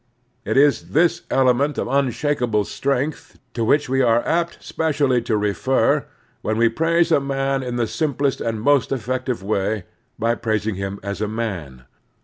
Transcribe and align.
It 0.45 0.57
is 0.57 0.89
this 0.97 1.21
element 1.29 1.77
of 1.77 1.85
imshakable 1.85 2.65
strength 2.65 3.37
to 3.53 3.63
which 3.63 3.87
we 3.87 4.01
are 4.01 4.27
apt 4.27 4.57
specially 4.59 5.21
to 5.21 5.37
refer 5.37 6.07
when 6.41 6.57
we 6.57 6.69
praise 6.69 7.11
a 7.11 7.19
man 7.19 7.61
in 7.61 7.75
the 7.75 7.85
simplest 7.85 8.41
and 8.41 8.59
most 8.63 8.91
effective 8.91 9.43
way, 9.43 9.83
by 10.17 10.33
praising 10.33 10.73
him 10.73 10.99
as 11.03 11.21
a 11.21 11.27
man. 11.27 11.83